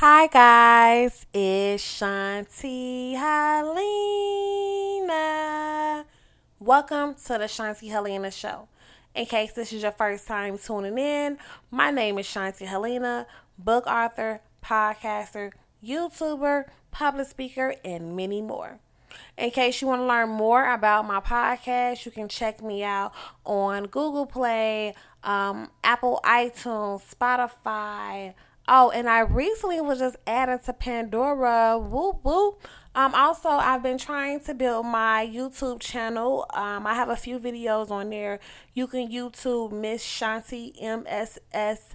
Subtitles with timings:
[0.00, 3.84] Hi guys, it's Shanti Helena.
[6.60, 8.68] Welcome to the Shanti Helena Show.
[9.14, 11.38] In case this is your first time tuning in,
[11.70, 18.80] my name is Shanti Helena, book author, podcaster, YouTuber, public speaker, and many more.
[19.38, 23.14] In case you want to learn more about my podcast, you can check me out
[23.46, 24.94] on Google Play,
[25.24, 28.34] um, Apple iTunes, Spotify,
[28.68, 31.78] Oh, and I recently was just added to Pandora.
[31.78, 32.66] Whoop whoop.
[32.96, 36.46] Um, also, I've been trying to build my YouTube channel.
[36.54, 38.40] Um, I have a few videos on there.
[38.72, 41.94] You can YouTube Miss Shanti M S S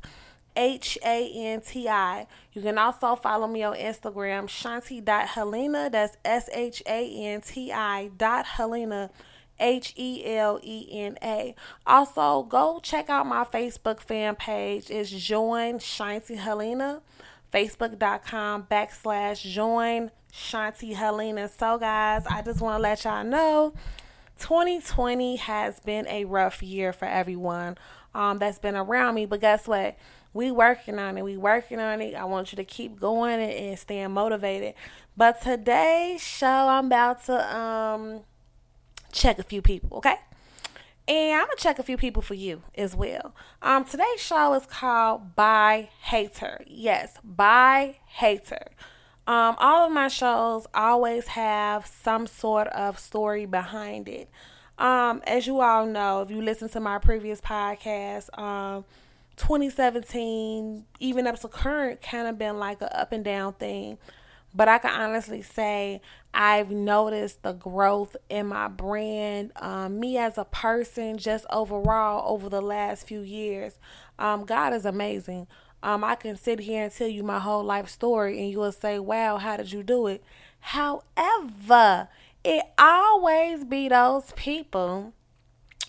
[0.55, 2.27] H A N T I.
[2.53, 5.89] You can also follow me on Instagram, Shanti.Helena.
[5.89, 9.09] That's S H A N T I dot Helena.
[9.61, 11.55] H E L E N A.
[11.87, 14.89] Also, go check out my Facebook fan page.
[14.89, 17.01] It's Join Shanti Helena.
[17.51, 21.49] Facebook.com backslash join Shanti Helena.
[21.49, 23.73] So, guys, I just want to let y'all know
[24.39, 27.77] 2020 has been a rough year for everyone
[28.15, 29.25] um, that's been around me.
[29.25, 29.97] But guess what?
[30.33, 31.23] We working on it.
[31.23, 32.15] We working on it.
[32.15, 34.75] I want you to keep going and, and staying motivated.
[35.17, 38.21] But today's show, I'm about to um
[39.11, 40.15] check a few people, okay?
[41.07, 43.33] And I'm gonna check a few people for you as well.
[43.61, 46.63] Um, today's show is called Bye Hater.
[46.67, 48.67] Yes, Bye Hater.
[49.27, 54.29] Um, all of my shows always have some sort of story behind it.
[54.77, 58.83] Um, as you all know, if you listen to my previous podcast, um,
[59.37, 63.97] 2017, even up to current, kind of been like a up and down thing.
[64.53, 66.01] But I can honestly say
[66.33, 72.49] I've noticed the growth in my brand, um, me as a person, just overall over
[72.49, 73.77] the last few years.
[74.19, 75.47] Um, God is amazing.
[75.83, 78.71] Um, I can sit here and tell you my whole life story, and you will
[78.71, 80.23] say, Wow, how did you do it?
[80.59, 82.07] However,
[82.43, 85.13] it always be those people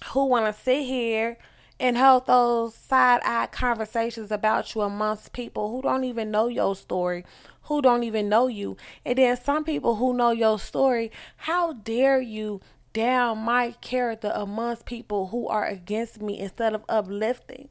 [0.07, 1.39] who want to sit here
[1.81, 6.77] and hold those side eye conversations about you amongst people who don't even know your
[6.77, 7.25] story,
[7.63, 8.77] who don't even know you.
[9.05, 12.61] And then some people who know your story, how dare you
[12.93, 17.69] down my character amongst people who are against me instead of uplifting?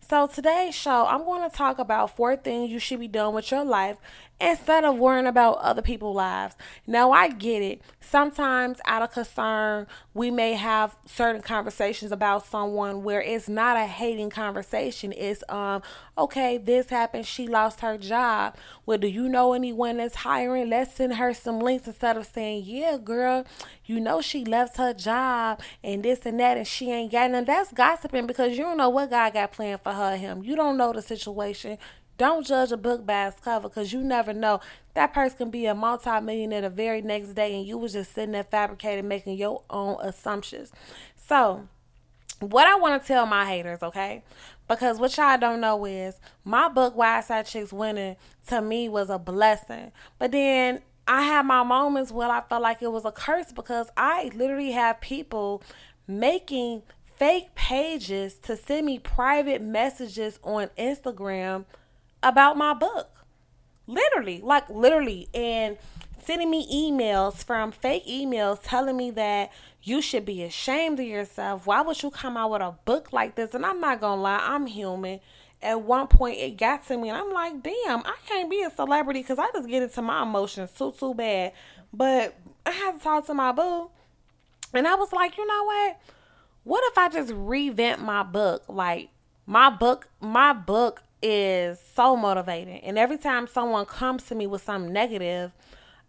[0.00, 3.50] So, today's show, I'm going to talk about four things you should be doing with
[3.52, 3.96] your life
[4.40, 6.56] instead of worrying about other people's lives.
[6.86, 7.82] Now, I get it.
[8.00, 13.86] Sometimes, out of concern, we may have certain conversations about someone where it's not a
[13.86, 15.12] hating conversation.
[15.16, 15.82] It's, um,
[16.16, 17.26] okay, this happened.
[17.26, 18.56] She lost her job.
[18.86, 20.70] Well, do you know anyone that's hiring?
[20.70, 23.44] Let's send her some links instead of saying, yeah, girl,
[23.84, 27.44] you know she left her job and this and that and she ain't got none.
[27.44, 30.42] That's gossiping because you don't know what God got planned for her him.
[30.42, 31.78] You don't know the situation.
[32.20, 34.60] Don't judge a book by its cover because you never know.
[34.92, 38.32] That person can be a multi-millionaire the very next day and you was just sitting
[38.32, 40.70] there fabricating, making your own assumptions.
[41.16, 41.66] So,
[42.40, 44.22] what I want to tell my haters, okay?
[44.68, 48.16] Because what y'all don't know is my book, Why Side Chicks Winning,
[48.48, 49.90] to me was a blessing.
[50.18, 53.88] But then I had my moments where I felt like it was a curse because
[53.96, 55.62] I literally have people
[56.06, 56.82] making
[57.16, 61.64] fake pages to send me private messages on Instagram
[62.22, 63.10] about my book.
[63.86, 65.76] Literally, like literally, and
[66.22, 69.50] sending me emails from fake emails telling me that
[69.82, 71.66] you should be ashamed of yourself.
[71.66, 73.54] Why would you come out with a book like this?
[73.54, 75.20] And I'm not gonna lie, I'm human.
[75.62, 78.70] At one point, it got to me, and I'm like, damn, I can't be a
[78.70, 81.52] celebrity because I just get into my emotions too, too bad.
[81.92, 83.90] But I had to talk to my boo,
[84.72, 86.00] and I was like, you know what?
[86.64, 88.64] What if I just revamp my book?
[88.68, 89.10] Like,
[89.46, 92.80] my book, my book is so motivating.
[92.80, 95.52] And every time someone comes to me with something negative,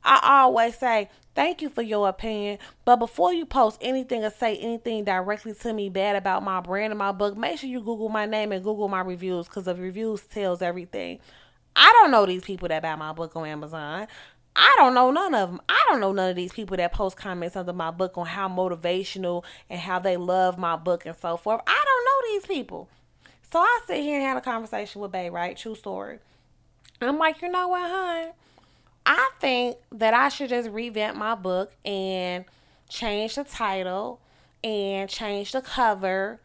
[0.04, 2.60] I always say, Thank you for your opinion.
[2.84, 6.92] But before you post anything or say anything directly to me bad about my brand
[6.92, 9.76] and my book, make sure you Google my name and Google my reviews because the
[9.76, 11.20] reviews tells everything.
[11.74, 14.08] I don't know these people that buy my book on Amazon.
[14.58, 15.62] I don't know none of them.
[15.70, 18.50] I don't know none of these people that post comments under my book on how
[18.50, 21.62] motivational and how they love my book and so forth.
[21.66, 22.90] I don't know these people.
[23.52, 25.58] So I sit here and had a conversation with Bay, right?
[25.58, 26.20] True story.
[27.02, 28.32] I'm like, you know what, hon?
[29.06, 32.46] I think that I should just revamp my book and
[32.88, 34.22] change the title
[34.64, 36.40] and change the cover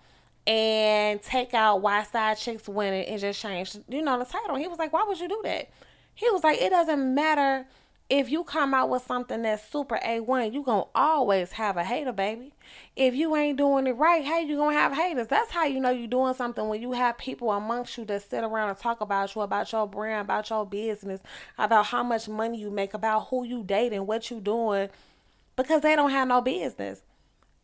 [0.47, 4.57] and take out Why Side Chicks Winning and just change, you know, the title.
[4.57, 5.69] He was like, why would you do that?
[6.15, 7.67] He was like, it doesn't matter
[8.09, 11.83] if you come out with something that's super A1, you going to always have a
[11.83, 12.53] hater, baby.
[12.95, 15.27] If you ain't doing it right, hey, you going to have haters?
[15.27, 18.45] That's how you know you're doing something when you have people amongst you that sit
[18.45, 21.21] around and talk about you, about your brand, about your business,
[21.59, 24.89] about how much money you make, about who you dating, what you doing,
[25.57, 27.03] because they don't have no business.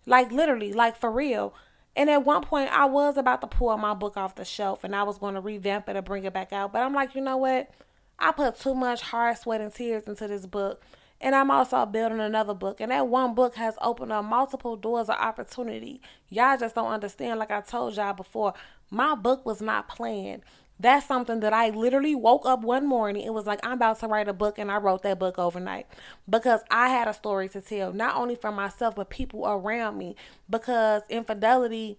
[0.06, 1.54] Like literally, like for real.
[1.94, 4.96] And at one point, I was about to pull my book off the shelf and
[4.96, 6.72] I was going to revamp it and bring it back out.
[6.72, 7.70] But I'm like, you know what?
[8.18, 10.82] I put too much hard sweat and tears into this book.
[11.20, 12.80] And I'm also building another book.
[12.80, 16.00] And that one book has opened up multiple doors of opportunity.
[16.28, 17.38] Y'all just don't understand.
[17.38, 18.54] Like I told y'all before,
[18.90, 20.42] my book was not planned.
[20.80, 23.22] That's something that I literally woke up one morning.
[23.22, 24.58] It was like, I'm about to write a book.
[24.58, 25.86] And I wrote that book overnight
[26.28, 30.16] because I had a story to tell, not only for myself, but people around me.
[30.50, 31.98] Because infidelity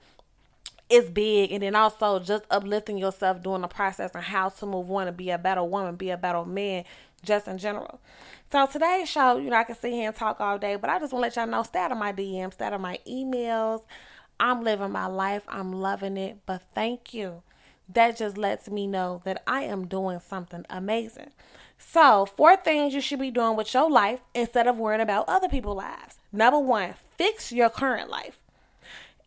[0.90, 4.92] is big and then also just uplifting yourself during the process and how to move
[4.92, 6.84] on and be a better woman, be a better man,
[7.24, 8.00] just in general.
[8.52, 11.00] So today's show, you know, I can sit here and talk all day, but I
[11.00, 13.00] just want to let y'all know, stay out of my DMs, stay out of my
[13.08, 13.82] emails.
[14.40, 15.44] I'm living my life.
[15.48, 16.40] I'm loving it.
[16.46, 17.44] But thank you.
[17.88, 21.32] That just lets me know that I am doing something amazing.
[21.78, 25.50] So, four things you should be doing with your life instead of worrying about other
[25.50, 26.18] people's lives.
[26.32, 28.43] Number one, fix your current life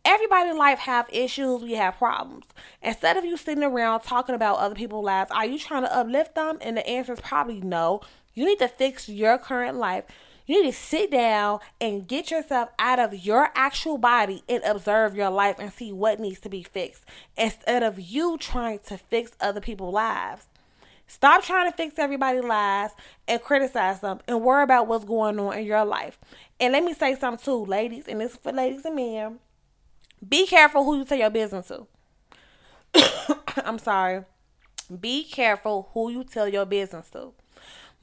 [0.07, 2.45] everybody in life have issues we have problems.
[2.81, 6.33] Instead of you sitting around talking about other people's lives are you trying to uplift
[6.33, 6.57] them?
[6.61, 7.99] And the answer is probably no.
[8.33, 10.05] You need to fix your current life.
[10.45, 15.13] You need to sit down and get yourself out of your actual body and observe
[15.13, 17.03] your life and see what needs to be fixed
[17.37, 20.47] instead of you trying to fix other people's lives.
[21.05, 22.93] Stop trying to fix everybody's lives
[23.27, 26.17] and criticize them and worry about what's going on in your life.
[26.61, 29.39] And let me say something too, ladies, and this is for ladies and men.
[30.27, 31.87] Be careful who you tell your business to.
[33.65, 34.23] I'm sorry.
[34.99, 37.33] Be careful who you tell your business to.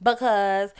[0.01, 0.71] Because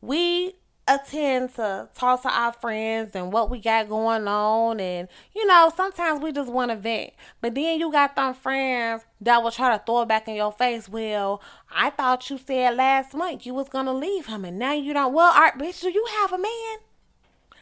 [0.00, 0.54] we
[0.88, 5.70] attend to talk to our friends and what we got going on and you know
[5.76, 7.10] sometimes we just want to vent
[7.42, 10.50] but then you got them friends that will try to throw it back in your
[10.50, 14.72] face well i thought you said last month you was gonna leave him and now
[14.72, 16.78] you don't well art bitch do you have a man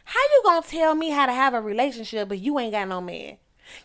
[0.09, 3.01] how you gonna tell me how to have a relationship but you ain't got no
[3.01, 3.35] man?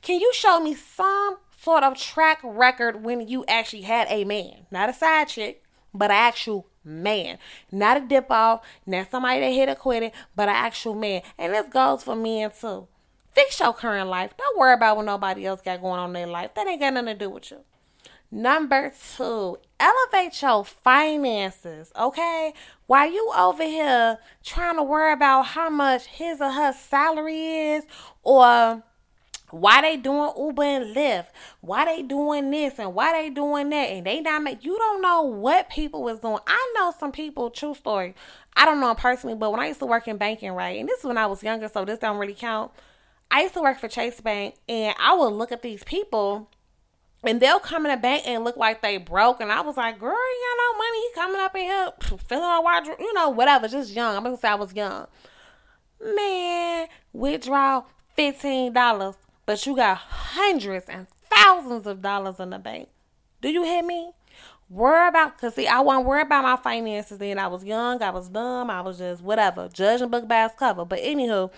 [0.02, 4.66] Can you show me some sort of track record when you actually had a man?
[4.70, 7.38] Not a side chick, but an actual man.
[7.72, 11.22] Not a dip off, not somebody that hit a quit it, but an actual man.
[11.36, 12.86] And this goes for men too.
[13.32, 14.32] Fix your current life.
[14.36, 16.54] Don't worry about what nobody else got going on in their life.
[16.54, 17.64] That ain't got nothing to do with you.
[18.34, 22.54] Number two, elevate your finances, okay?
[22.86, 27.84] While you over here trying to worry about how much his or her salary is,
[28.22, 28.82] or
[29.50, 31.26] why they doing Uber and Lyft,
[31.60, 35.02] why they doing this and why they doing that, and they not make you don't
[35.02, 36.38] know what people was doing.
[36.46, 38.14] I know some people, true story.
[38.56, 40.88] I don't know them personally, but when I used to work in banking, right, and
[40.88, 42.72] this is when I was younger, so this don't really count.
[43.30, 46.48] I used to work for Chase Bank, and I would look at these people
[47.24, 49.40] and they'll come in the bank and look like they broke.
[49.40, 51.02] And I was like, girl, you got no money.
[51.14, 54.16] Coming up in here filling our wardrobe, you know, whatever, just young.
[54.16, 55.06] I'm gonna say I was young.
[56.04, 57.84] Man, withdraw
[58.18, 59.16] $15,
[59.46, 62.88] but you got hundreds and thousands of dollars in the bank.
[63.40, 64.12] Do you hear me?
[64.68, 67.38] Worry about, cause see, I wasn't worry about my finances then.
[67.38, 70.84] I was young, I was dumb, I was just whatever, judging book by its cover.
[70.84, 71.52] But anywho,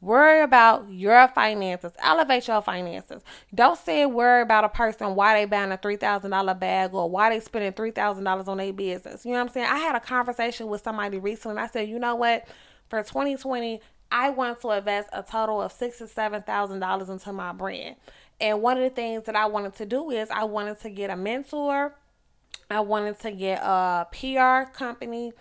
[0.00, 1.92] Worry about your finances.
[2.02, 3.22] Elevate your finances.
[3.54, 7.08] Don't say worry about a person why they buying a three thousand dollar bag or
[7.10, 9.26] why they spending three thousand dollars on their business.
[9.26, 9.66] You know what I'm saying?
[9.66, 12.48] I had a conversation with somebody recently and I said, you know what?
[12.88, 17.32] For 2020, I want to invest a total of six to seven thousand dollars into
[17.32, 17.96] my brand.
[18.40, 21.10] And one of the things that I wanted to do is I wanted to get
[21.10, 21.94] a mentor.
[22.70, 25.32] I wanted to get a PR company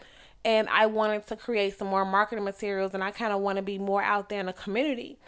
[0.46, 3.62] and I wanted to create some more marketing materials and I kind of want to
[3.62, 5.20] be more out there in the community.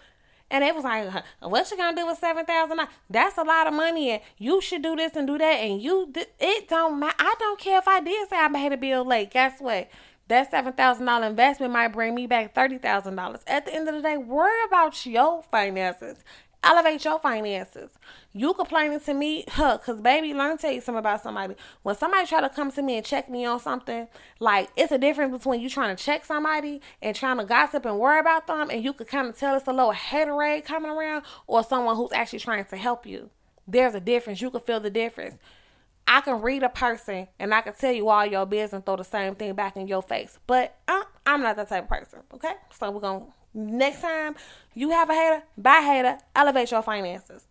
[0.49, 2.81] And it was like, what you gonna do with seven thousand?
[3.09, 5.43] That's a lot of money, and you should do this and do that.
[5.43, 7.15] And you, it don't matter.
[7.19, 9.31] I don't care if I did say I made a bill late.
[9.31, 9.89] Guess what?
[10.27, 13.39] That seven thousand dollar investment might bring me back thirty thousand dollars.
[13.47, 16.21] At the end of the day, worry about your finances.
[16.63, 17.89] Elevate your finances.
[18.33, 19.79] You complaining to me, huh?
[19.79, 21.55] Cause baby, let me tell you something about somebody.
[21.81, 24.07] When somebody try to come to me and check me on something,
[24.39, 27.97] like it's a difference between you trying to check somebody and trying to gossip and
[27.97, 31.23] worry about them, and you could kind of tell it's a little haterade coming around,
[31.47, 33.31] or someone who's actually trying to help you.
[33.67, 34.41] There's a difference.
[34.41, 35.37] You can feel the difference.
[36.07, 38.97] I can read a person and I can tell you all your business and throw
[38.97, 40.37] the same thing back in your face.
[40.45, 42.19] But uh, I'm not that type of person.
[42.33, 44.35] Okay, so we're gonna Next time
[44.73, 47.45] you have a hater, bye hater, elevate your finances.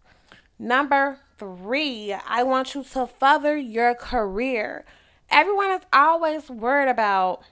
[0.59, 4.85] Number three, I want you to further your career.
[5.30, 7.42] Everyone is always worried about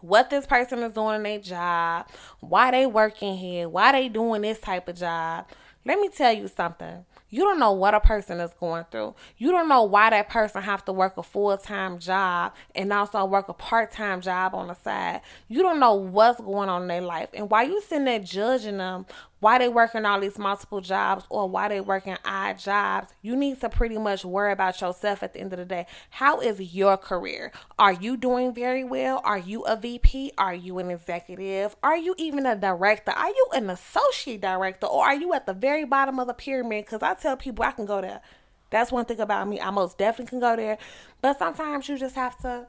[0.00, 2.08] what this person is doing in their job,
[2.40, 5.46] why they working here, why they doing this type of job.
[5.84, 7.04] Let me tell you something.
[7.28, 9.14] You don't know what a person is going through.
[9.36, 13.48] You don't know why that person have to work a full-time job and also work
[13.48, 15.22] a part-time job on the side.
[15.48, 17.30] You don't know what's going on in their life.
[17.34, 19.06] And why you sitting there judging them
[19.46, 23.60] why they working all these multiple jobs or why they working odd jobs, you need
[23.60, 25.86] to pretty much worry about yourself at the end of the day.
[26.10, 27.52] How is your career?
[27.78, 29.20] Are you doing very well?
[29.22, 30.32] Are you a VP?
[30.36, 31.76] Are you an executive?
[31.80, 33.12] Are you even a director?
[33.12, 34.86] Are you an associate director?
[34.88, 36.86] Or are you at the very bottom of the pyramid?
[36.86, 38.22] Because I tell people I can go there.
[38.70, 39.60] That's one thing about me.
[39.60, 40.76] I most definitely can go there.
[41.20, 42.66] But sometimes you just have to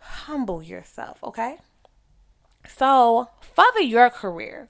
[0.00, 1.58] humble yourself, okay?
[2.66, 4.68] So, further your career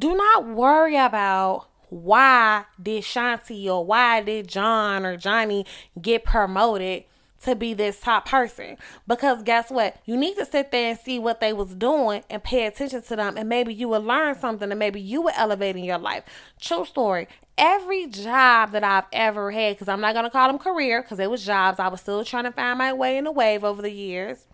[0.00, 5.66] do not worry about why did Shanti or why did John or Johnny
[6.00, 7.04] get promoted
[7.42, 8.78] to be this top person?
[9.06, 9.96] Because guess what?
[10.06, 13.16] You need to sit there and see what they was doing and pay attention to
[13.16, 16.24] them and maybe you will learn something and maybe you will elevate in your life.
[16.58, 17.28] True story.
[17.58, 21.18] Every job that i've ever had because i'm not going to call them career because
[21.18, 23.82] it was jobs i was still trying to find my way in the wave over
[23.82, 24.46] the years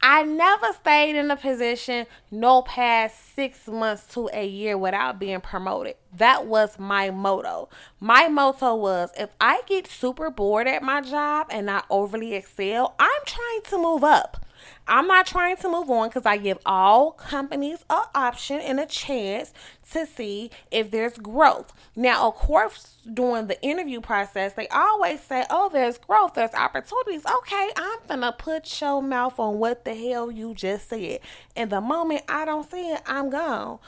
[0.00, 5.40] I never stayed in a position no past six months to a year without being
[5.40, 5.96] promoted.
[6.14, 7.68] That was my motto.
[7.98, 12.94] My motto was if I get super bored at my job and not overly excel,
[12.98, 14.37] I'm trying to move up.
[14.86, 18.86] I'm not trying to move on because I give all companies an option and a
[18.86, 19.52] chance
[19.92, 21.72] to see if there's growth.
[21.96, 27.24] Now, of course, during the interview process, they always say, Oh, there's growth, there's opportunities.
[27.26, 31.20] Okay, I'm gonna put your mouth on what the hell you just said.
[31.56, 33.78] And the moment I don't see it, I'm gone.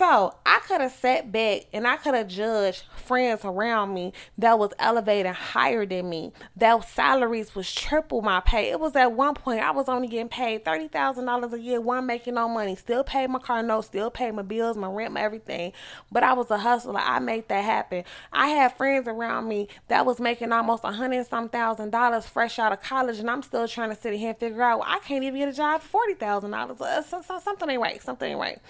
[0.00, 4.58] So I could have sat back and I could have judged friends around me that
[4.58, 6.32] was elevating higher than me.
[6.56, 8.70] That salaries was triple my pay.
[8.70, 11.82] It was at one point I was only getting paid thirty thousand dollars a year,
[11.82, 15.12] one making no money, still pay my car notes, still pay my bills, my rent,
[15.12, 15.74] my everything.
[16.10, 16.98] But I was a hustler.
[16.98, 18.04] I made that happen.
[18.32, 22.58] I had friends around me that was making almost a hundred some thousand dollars fresh
[22.58, 25.00] out of college, and I'm still trying to sit here and figure out well, I
[25.00, 26.80] can't even get a job for forty thousand dollars.
[26.80, 28.02] Uh, something ain't right.
[28.02, 28.60] Something ain't right.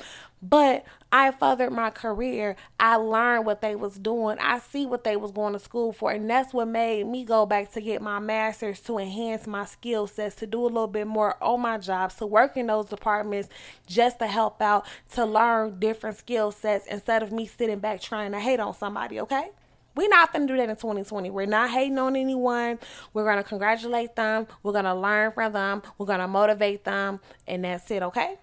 [0.43, 2.57] But I furthered my career.
[2.79, 4.39] I learned what they was doing.
[4.41, 6.13] I see what they was going to school for.
[6.13, 10.07] And that's what made me go back to get my master's to enhance my skill
[10.07, 13.51] sets, to do a little bit more on my jobs, to work in those departments
[13.87, 18.33] just to help out, to learn different skill sets instead of me sitting back trying
[18.33, 19.51] to hate on somebody, okay?
[19.95, 21.31] We're not going to do that in 2020.
[21.31, 22.79] We're not hating on anyone.
[23.13, 24.47] We're going to congratulate them.
[24.63, 25.83] We're going to learn from them.
[25.99, 27.21] We're going to motivate them.
[27.47, 28.39] And that's it, okay?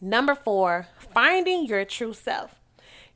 [0.00, 2.60] Number four, finding your true self.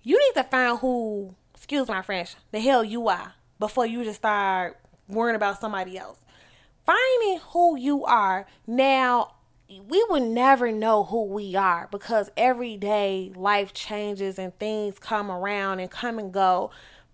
[0.02, 4.18] You need to find who, excuse my French, the hell you are before you just
[4.18, 6.18] start worrying about somebody else.
[6.84, 8.46] Finding who you are.
[8.66, 9.34] Now,
[9.68, 15.30] we would never know who we are because every day life changes and things come
[15.30, 16.70] around and come and go.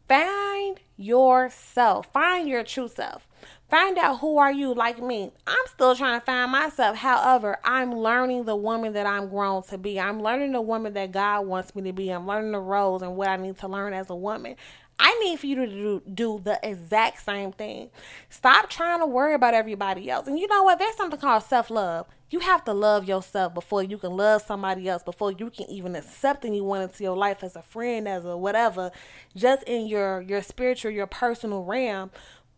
[0.08, 2.10] Find yourself.
[2.12, 3.28] Find your true self.
[3.70, 5.30] Find out who are you like me.
[5.46, 6.96] I'm still trying to find myself.
[6.96, 10.00] However, I'm learning the woman that I'm grown to be.
[10.00, 12.08] I'm learning the woman that God wants me to be.
[12.08, 14.56] I'm learning the roles and what I need to learn as a woman.
[14.98, 17.90] I need for you to do, do the exact same thing.
[18.30, 20.26] Stop trying to worry about everybody else.
[20.26, 20.78] And you know what?
[20.78, 22.06] There's something called self love.
[22.30, 25.96] You have to love yourself before you can love somebody else, before you can even
[25.96, 28.90] accept anyone into your life as a friend, as a whatever,
[29.36, 32.10] just in your your spiritual, your personal realm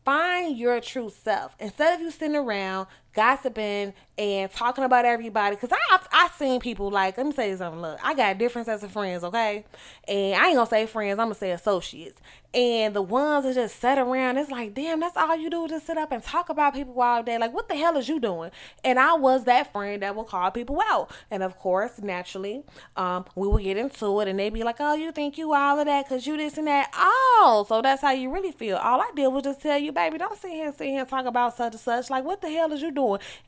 [0.04, 5.56] find your true self instead of you sitting around gossiping and talking about everybody.
[5.56, 7.80] Cause I I seen people like let me say something.
[7.80, 9.64] Look, I got different sets of friends, okay,
[10.06, 11.18] and I ain't gonna say friends.
[11.18, 12.20] I'm gonna say associates.
[12.52, 15.86] And the ones that just sit around, it's like, damn, that's all you do, just
[15.86, 17.38] sit up and talk about people all day.
[17.38, 18.50] Like, what the hell is you doing?
[18.82, 21.12] And I was that friend that will call people out.
[21.30, 22.64] And of course, naturally,
[22.96, 25.78] um, we will get into it, and they be like, oh, you think you all
[25.78, 26.90] of that because you this and that.
[26.92, 28.78] Oh, so that's how you really feel.
[28.78, 31.26] All I did was just tell you, baby, don't sit here, sit here and talk
[31.26, 32.10] about such and such.
[32.10, 32.99] Like, what the hell is you doing?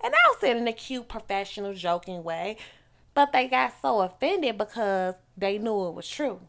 [0.02, 2.56] And I said in a cute, professional, joking way.
[3.14, 6.40] But they got so offended because they knew it was true.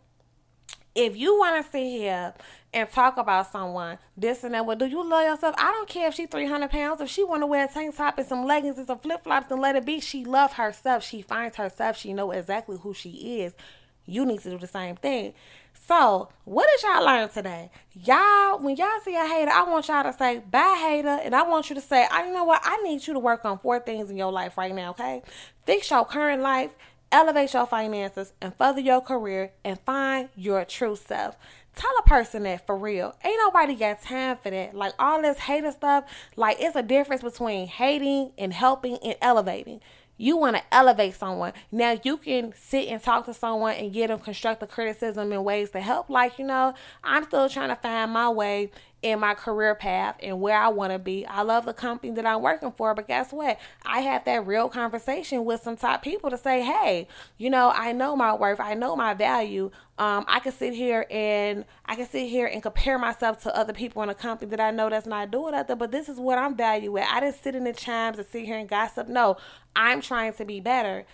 [0.96, 2.34] If you want to sit here
[2.72, 5.56] and talk about someone, this and that, well, do you love yourself?
[5.58, 7.02] I don't care if she's 300 pounds.
[7.02, 9.52] If she want to wear a tank top and some leggings and some flip flops
[9.52, 11.04] and let it be, she love herself.
[11.04, 11.98] She finds herself.
[11.98, 13.54] She know exactly who she is.
[14.06, 15.34] You need to do the same thing.
[15.86, 17.70] So, what did y'all learn today?
[17.92, 21.20] Y'all, when y'all see a hater, I want y'all to say, bye, hater.
[21.22, 22.62] And I want you to say, I you know what?
[22.64, 25.22] I need you to work on four things in your life right now, okay?
[25.66, 26.72] Fix your current life,
[27.12, 31.36] elevate your finances, and further your career, and find your true self.
[31.76, 33.16] Tell a person that for real.
[33.26, 34.74] Ain't nobody got time for that.
[34.74, 36.06] Like all this hater stuff,
[36.38, 39.82] like it's a difference between hating and helping and elevating.
[40.18, 41.54] You want to elevate someone.
[41.72, 45.72] Now you can sit and talk to someone and get them constructive criticism in ways
[45.72, 46.10] to help.
[46.10, 48.72] Like, you know, I'm still trying to find my way
[49.04, 51.26] in my career path and where I want to be.
[51.26, 53.60] I love the company that I'm working for, but guess what?
[53.86, 57.08] I had that real conversation with some top people to say, hey,
[57.38, 59.72] you know, I know my worth, I know my value.
[60.00, 63.74] Um, I can sit here and I can sit here and compare myself to other
[63.74, 66.38] people in a company that I know that's not doing nothing, but this is what
[66.38, 67.12] I'm value at.
[67.12, 69.10] I didn't sit in the chimes and sit here and gossip.
[69.10, 69.38] No,
[69.76, 71.06] I'm trying to be better.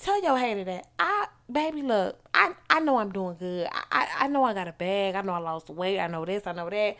[0.00, 3.68] Tell your hater that I, baby, look, I, I know I'm doing good.
[3.72, 5.16] I, I, know I got a bag.
[5.16, 5.98] I know I lost weight.
[5.98, 6.46] I know this.
[6.46, 6.96] I know that.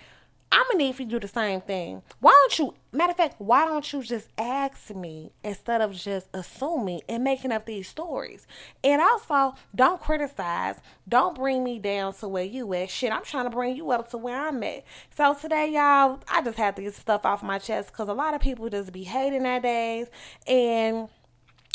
[0.50, 2.02] I'm gonna need you to do the same thing.
[2.20, 6.26] Why don't you, matter of fact, why don't you just ask me instead of just
[6.32, 8.46] assuming and making up these stories?
[8.82, 10.76] And also, don't criticize,
[11.06, 12.88] don't bring me down to where you at.
[12.88, 14.84] Shit, I'm trying to bring you up to where I'm at.
[15.14, 18.32] So today, y'all, I just had to get stuff off my chest because a lot
[18.32, 20.06] of people just be hating nowadays,
[20.46, 21.08] and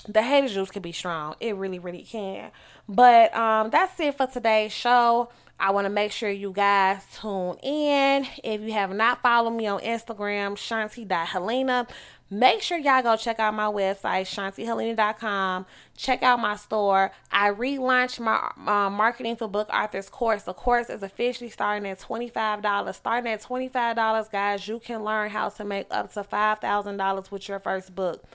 [0.07, 1.35] the hater juice can be strong.
[1.39, 2.51] It really, really can.
[2.87, 5.29] But um, that's it for today's show.
[5.59, 8.27] I want to make sure you guys tune in.
[8.43, 11.87] If you have not followed me on Instagram, shanti.helena,
[12.29, 15.65] make sure y'all go check out my website, shantihelena.com.
[15.95, 17.11] Check out my store.
[17.31, 20.43] I relaunched my uh, marketing for book authors course.
[20.43, 22.93] The course is officially starting at $25.
[22.95, 27.59] Starting at $25, guys, you can learn how to make up to $5,000 with your
[27.59, 28.25] first book.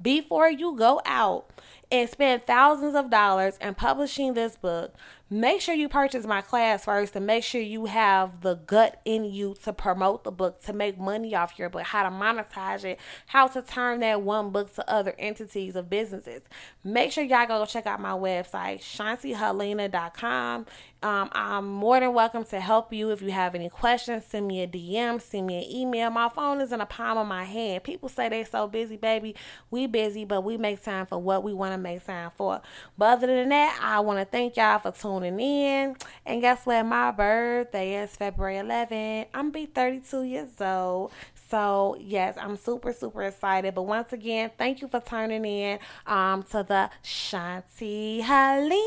[0.00, 1.46] Before you go out
[1.90, 4.94] and spend thousands of dollars in publishing this book,
[5.28, 9.24] make sure you purchase my class first and make sure you have the gut in
[9.24, 12.98] you to promote the book, to make money off your book, how to monetize it,
[13.26, 16.42] how to turn that one book to other entities of businesses.
[16.84, 20.66] Make sure y'all go check out my website, shantihelena.com.
[21.02, 24.26] Um, I'm more than welcome to help you if you have any questions.
[24.26, 26.10] Send me a DM, send me an email.
[26.10, 27.84] My phone is in the palm of my hand.
[27.84, 29.34] People say they're so busy, baby.
[29.70, 32.60] We busy, but we make time for what we want to may sign for.
[32.96, 35.96] But other than that, I want to thank y'all for tuning in.
[36.24, 36.84] And guess what?
[36.84, 39.26] My birthday is February 11th.
[39.34, 41.12] I'm be 32 years old.
[41.50, 43.74] So yes, I'm super super excited.
[43.74, 48.80] But once again, thank you for turning in um to the Shanti Helena.